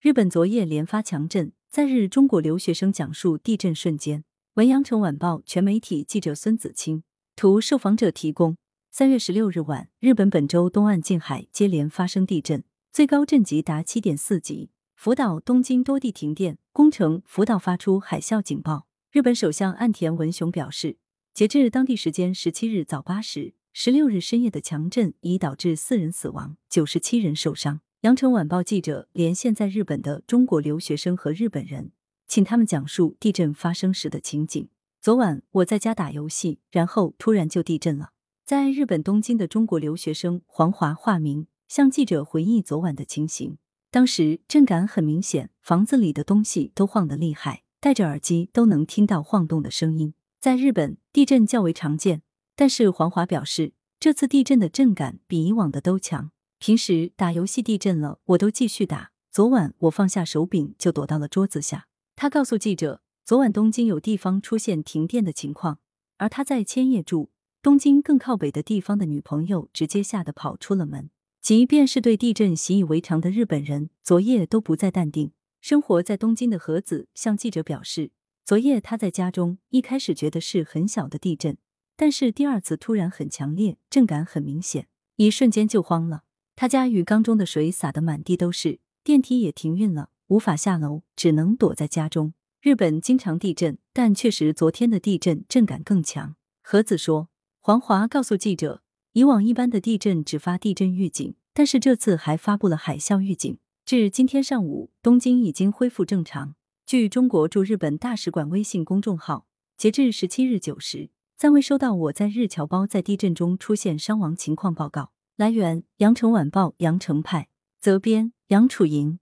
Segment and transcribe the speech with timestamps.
[0.00, 4.22] 日本昨夜连发强震，在日中国留学生讲述地震瞬间。
[4.54, 7.02] 文阳城晚报全媒体记者孙子清
[7.34, 8.56] 图，受访者提供。
[8.92, 18.86] 三月十六日晚，日本本州东岸近海接连发生地震，最高震级达七点四级，福岛、东京多地停电，宫城、福岛发出海啸警报。
[19.10, 20.98] 日本首相岸田文雄表示，
[21.34, 27.80] 截至当地时间十七日早八时，十六日深夜的强震已导致四人死亡，九十七人受伤。
[28.02, 31.90] 羊城晚报记者连线在日本的中国留学生和日本人，
[32.28, 34.68] 请他们讲述地震发生时的情景。
[35.00, 38.10] 昨晚我在家打游戏，然后突然就地震了。
[38.44, 43.58] 在日本东京的中国留学生黄华（化名）向记者回忆昨晚的情形。
[43.90, 50.14] 当时震感很明显，房子里的东西都晃得厉害，戴着耳机都能听到晃动的声音。
[50.38, 52.22] 在日本，地震较为常见，
[52.54, 56.30] 但是黄华表示，这次地震的震感比以往的都强。
[56.58, 59.12] 平时打游戏地震了，我都继续打。
[59.30, 61.86] 昨晚我放下手柄就躲到了桌子下。
[62.16, 65.78] 他告诉记者，昨晚东京有地方出现停电的情况，
[66.16, 67.30] 而他在千叶住，
[67.62, 71.10] 东京更靠北的地方的女朋友直接吓得跑出了门。
[71.40, 75.30] 即便是对地震习以为常的日本人，昨夜都不再淡定。
[75.60, 78.10] 生活在东京的何子向记者表示，
[78.44, 81.56] 昨夜他在家中，一开始觉得是很小的地震，
[81.96, 86.24] 但是第二次突然很强烈，震感很明显，一瞬间就慌了。
[86.60, 92.34] 他家浴缸中的水洒得满地都是，电梯也停运了，无法下楼，只能躲在家中。
[92.60, 96.34] 日本经常地震，但确实昨天的地震震感更强。
[96.60, 97.28] 何子说，
[97.60, 103.56] 黄华告诉记者，以往一般的地震只发地震预警，但是这次还发布了海啸预警。
[103.84, 106.56] 至今天上午，东京已经恢复正常。
[106.84, 115.12] 据中国驻日本大使馆微信公众号，截至十七日九时，暂未收到我在日侨胞在地震中出现伤亡情况报告。
[115.38, 119.20] 来源：羊城晚报羊城派，责编：杨楚莹。